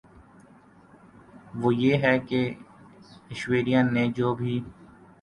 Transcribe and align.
وہ 1.61 1.69
یہ 1.75 1.93
ہے 2.03 2.17
کہ 2.27 2.41
ایشوریا 3.29 3.81
نے 3.93 4.07
جو 4.17 4.33
بھی 4.35 4.59